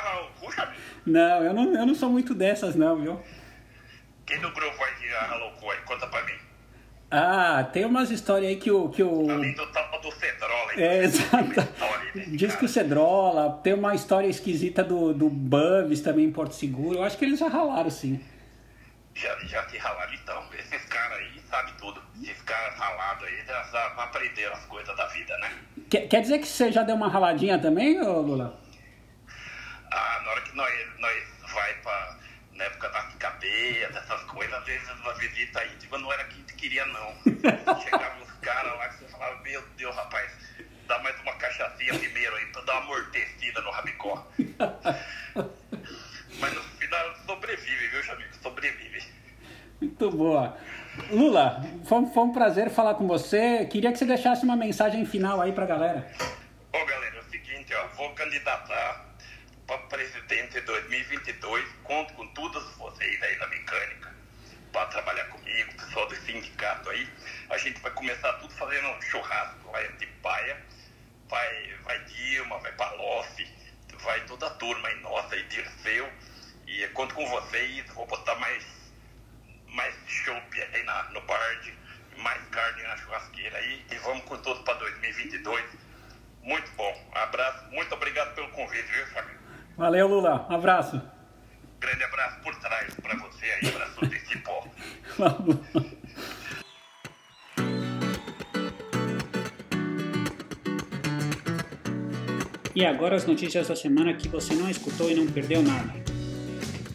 sabe? 0.56 0.78
Não, 1.06 1.44
eu 1.44 1.54
não, 1.54 1.74
eu 1.74 1.86
não 1.86 1.96
sou 1.96 2.10
muito 2.10 2.34
dessas 2.34 2.76
não, 2.76 2.98
viu? 2.98 3.22
Quem 4.26 4.40
do 4.40 4.52
grupo 4.52 4.84
aí 4.84 5.10
já 5.10 5.22
ralou 5.22 5.54
o 5.62 5.72
aí? 5.72 5.80
Conta 5.82 6.08
pra 6.08 6.24
mim. 6.24 6.34
Ah, 7.10 7.64
tem 7.72 7.86
umas 7.86 8.12
histórias 8.12 8.50
aí 8.50 8.58
que 8.58 8.70
o. 8.70 8.90
Que 8.90 9.02
o... 9.02 9.32
Além 9.32 9.54
do 9.54 9.66
tal 9.68 10.02
do 10.02 10.12
Cedrola. 10.12 10.74
É, 10.74 10.98
exato. 11.04 11.68
Diz 12.28 12.56
que 12.56 12.66
o 12.66 12.68
Cedrola, 12.68 13.62
tem 13.64 13.74
uma 13.74 13.96
história 13.96 14.28
esquisita 14.28 14.84
do, 14.84 15.14
do 15.14 15.30
Bubs 15.30 16.02
também 16.02 16.26
em 16.26 16.32
Porto 16.32 16.54
Seguro. 16.54 16.98
Eu 16.98 17.04
acho 17.04 17.18
que 17.18 17.24
eles 17.24 17.40
já 17.40 17.48
ralaram, 17.48 17.90
sim. 17.90 18.24
Já, 19.16 19.34
já 19.40 19.66
te 19.66 19.78
ralaram 19.78 20.14
então. 20.14 20.44
Esses 20.60 20.86
caras 20.86 21.18
aí 21.18 21.42
sabem 21.50 21.74
tudo. 21.76 22.02
Esses 22.22 22.42
caras 22.42 22.78
ralados 22.78 23.24
aí 23.24 23.46
já, 23.48 23.64
já 23.64 23.86
aprenderam 23.88 24.54
as 24.54 24.66
coisas 24.66 24.96
da 24.96 25.08
vida, 25.08 25.38
né? 25.38 25.52
Quer, 25.90 26.08
quer 26.08 26.22
dizer 26.22 26.40
que 26.40 26.48
você 26.48 26.72
já 26.72 26.84
deu 26.84 26.96
uma 26.96 27.08
raladinha 27.08 27.58
também, 27.60 28.02
ô 28.02 28.22
Lula? 28.22 28.60
Ah, 29.92 30.22
na 30.24 30.32
hora 30.32 30.42
que 30.42 30.56
nós, 30.56 30.74
nós 31.00 31.24
vai 31.54 31.74
pra. 31.76 32.18
Na 32.54 32.64
época 32.64 32.90
das 32.90 33.16
cadeias, 33.16 33.94
dessas 33.94 34.22
coisas, 34.24 34.54
às 34.54 34.66
vezes 34.66 34.90
uma 34.90 35.14
visita 35.14 35.64
íntima 35.66 36.00
não 36.00 36.12
era 36.12 36.24
quem 36.26 36.42
te 36.44 36.56
queria, 36.56 36.86
não. 36.88 37.14
Chegavam 37.82 38.24
os 38.24 38.32
caras 38.42 38.76
lá 38.78 38.90
que 38.90 38.98
você 38.98 39.12
falava, 39.12 39.40
meu 39.44 39.64
Deus, 39.78 39.96
rapaz, 39.96 40.32
dá 40.88 40.98
mais 41.00 41.20
uma 41.22 41.34
cachaçinha 41.34 41.94
primeiro 42.00 42.36
aí 42.36 42.46
pra 42.48 42.62
dar 42.64 42.74
uma 42.82 42.96
amortecida 42.96 43.62
no 43.62 43.70
rabicó. 43.70 44.28
Mas 46.40 46.54
no 46.54 46.64
final 46.64 47.16
sobrevive, 47.28 47.88
viu, 47.90 48.04
Chamigo? 48.04 48.30
Sobrevive. 48.42 49.04
Muito 49.80 50.10
boa. 50.12 50.58
Lula, 51.10 51.64
foi, 51.86 52.06
foi 52.08 52.24
um 52.24 52.32
prazer 52.32 52.70
falar 52.70 52.96
com 52.96 53.08
você. 53.08 53.66
Queria 53.66 53.92
que 53.92 53.98
você 53.98 54.06
deixasse 54.06 54.44
uma 54.44 54.56
mensagem 54.56 55.06
final 55.06 55.42
aí 55.42 55.52
pra 55.52 55.66
galera. 55.66 56.10
Ô 56.74 56.86
galera, 56.86 57.18
é 57.18 57.20
o 57.20 57.24
seguinte, 57.30 57.74
ó, 57.74 57.88
vou 57.96 58.10
candidatar 58.14 59.06
para 59.66 59.78
presidente 59.90 60.58
em 60.58 60.62
2022, 60.62 61.66
conto 61.84 62.14
com 62.14 62.28
todos 62.28 62.64
vocês 62.78 63.22
aí 63.22 63.38
na 63.38 63.48
mecânica 63.48 64.16
para 64.72 64.86
trabalhar 64.88 65.26
comigo, 65.26 65.74
pessoal 65.74 66.08
do 66.08 66.16
sindicato 66.18 66.90
aí. 66.90 67.08
A 67.50 67.58
gente 67.58 67.82
vai 67.82 67.92
começar 67.92 68.34
tudo 68.34 68.54
fazendo 68.54 68.88
um 68.90 69.02
churrasco, 69.02 69.72
vai 69.72 69.88
de 69.94 70.06
paia, 70.22 70.58
vai, 71.30 71.74
vai 71.84 72.00
Dilma, 72.06 72.60
vai 72.60 72.72
Palocci, 72.74 73.48
vai 74.04 74.24
toda 74.26 74.48
a 74.48 74.52
turma 74.52 74.88
aí 74.88 75.00
nossa 75.02 75.36
aí, 75.36 75.44
Dirceu, 75.44 76.10
e 76.68 76.88
conto 76.90 77.16
com 77.16 77.26
vocês, 77.28 77.86
vou 77.94 78.06
botar 78.06 78.36
mais, 78.36 78.64
mais 79.68 79.96
na, 80.98 81.12
no 81.12 81.22
bard, 81.22 81.74
mais 82.18 82.42
carne 82.50 82.84
na 82.84 82.98
churrasqueira 82.98 83.58
aí, 83.58 83.86
e 83.92 83.96
vamos 83.98 84.24
com 84.24 84.38
tudo 84.38 84.64
para 84.64 84.74
2022. 84.76 85.64
Muito 86.44 86.72
bom. 86.76 87.12
Abraço. 87.14 87.66
Muito 87.72 87.94
obrigado 87.94 88.34
pelo 88.34 88.50
convite, 88.50 88.84
viu, 88.84 89.06
Fábio? 89.08 89.38
Valeu, 89.78 90.08
Lula. 90.08 90.48
Um 90.50 90.56
abraço. 90.56 91.02
Grande 91.80 92.04
abraço 92.04 92.42
por 92.42 92.56
trás 92.56 92.94
para 92.96 93.16
você 93.18 93.46
aí, 93.46 93.70
abraço 93.70 94.06
desse 94.08 94.38
pó. 94.40 94.66
E 102.74 102.86
agora 102.86 103.16
as 103.16 103.26
notícias 103.26 103.68
da 103.68 103.76
semana 103.76 104.14
que 104.14 104.28
você 104.28 104.54
não 104.54 104.70
escutou 104.70 105.10
e 105.10 105.16
não 105.16 105.28
perdeu 105.28 105.62
nada. 105.62 106.17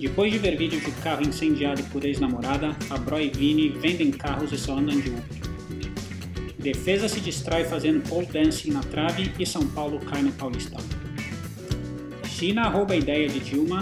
Depois 0.02 0.32
de 0.32 0.38
ver 0.40 0.56
vídeo 0.56 0.80
de 0.80 0.90
carro 1.00 1.22
incendiado 1.22 1.80
por 1.84 2.04
ex-namorada, 2.04 2.76
a 2.90 2.98
Bro 2.98 3.20
e 3.20 3.30
Vini 3.30 3.68
vendem 3.68 4.10
carros 4.10 4.50
e 4.50 4.58
só 4.58 4.76
andam 4.76 4.98
de 4.98 5.10
Uber. 5.10 5.22
Defesa 6.58 7.08
se 7.08 7.20
distrai 7.20 7.64
fazendo 7.64 8.02
pole 8.08 8.26
dancing 8.26 8.72
na 8.72 8.80
trave 8.80 9.32
e 9.38 9.46
São 9.46 9.64
Paulo 9.64 10.00
cai 10.00 10.22
no 10.22 10.32
Paulistão. 10.32 10.80
China 12.24 12.68
rouba 12.68 12.94
a 12.94 12.96
ideia 12.96 13.28
de 13.28 13.38
Dilma 13.38 13.78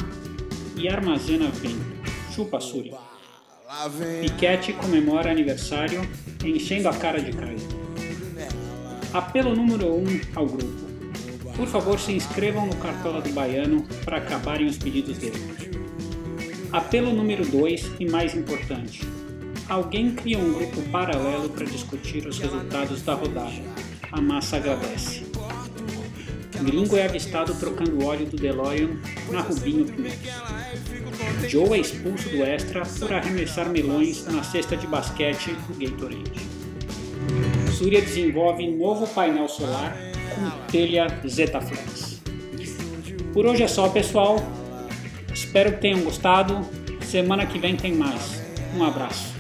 e 0.77 0.91
armazena 0.91 1.49
vento. 1.49 1.87
Chupa, 2.35 2.61
Súria. 2.61 2.99
Piquete 4.21 4.75
comemora 4.75 5.31
aniversário 5.31 6.03
enchendo 6.45 6.91
a 6.91 6.93
cara 6.93 7.19
de 7.19 7.33
Caio. 7.33 7.57
Apelo 9.15 9.57
número 9.57 9.95
1 9.95 9.99
um 10.01 10.21
ao 10.35 10.45
grupo. 10.45 10.91
Por 11.57 11.67
favor, 11.67 11.99
se 11.99 12.13
inscrevam 12.13 12.67
no 12.67 12.77
Cartola 12.77 13.23
do 13.23 13.31
Baiano 13.31 13.87
para 14.05 14.19
acabarem 14.19 14.67
os 14.67 14.77
pedidos 14.77 15.17
dele. 15.17 15.70
Apelo 16.73 17.13
número 17.13 17.45
2 17.45 17.93
e 17.99 18.09
mais 18.09 18.33
importante. 18.35 19.03
Alguém 19.69 20.13
cria 20.15 20.39
um 20.39 20.53
grupo 20.53 20.81
paralelo 20.91 21.49
para 21.49 21.67
discutir 21.67 22.27
os 22.29 22.39
resultados 22.39 23.03
da 23.03 23.15
rodada. 23.15 23.51
A 24.13 24.21
massa 24.21 24.57
agradece. 24.57 25.25
Gringo 26.63 26.97
é 26.97 27.07
avistado 27.07 27.55
trocando 27.55 28.05
óleo 28.05 28.27
do 28.27 28.37
DeLorean 28.37 28.91
na 29.31 29.41
Rubinho 29.41 29.87
Plus. 29.87 30.13
Joe 31.49 31.77
é 31.77 31.81
expulso 31.81 32.29
do 32.29 32.45
Extra 32.45 32.83
por 32.85 33.13
arremessar 33.13 33.69
melões 33.69 34.25
na 34.27 34.45
cesta 34.45 34.77
de 34.77 34.87
basquete 34.87 35.51
do 35.67 35.75
Gatorade. 35.75 36.31
Surya 37.77 38.01
desenvolve 38.01 38.69
novo 38.71 39.09
painel 39.09 39.49
solar 39.49 39.97
com 40.35 40.71
telha 40.71 41.09
Zetaflex. 41.27 42.21
Por 43.33 43.47
hoje 43.47 43.65
é 43.65 43.69
só, 43.69 43.89
pessoal. 43.89 44.37
Espero 45.51 45.73
que 45.73 45.81
tenham 45.81 46.01
gostado. 46.03 46.65
Semana 47.01 47.45
que 47.45 47.59
vem 47.59 47.75
tem 47.75 47.93
mais. 47.93 48.41
Um 48.73 48.85
abraço. 48.85 49.40